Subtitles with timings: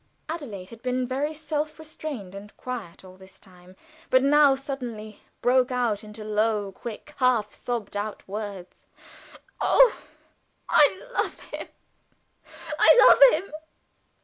[0.27, 3.75] Adelaide had been very self restrained and quiet all this time,
[4.09, 8.87] but now suddenly broke out into low, quick, half sobbed out words:
[9.61, 9.95] "Oh,
[10.67, 11.67] I love him,
[12.79, 13.51] I love him!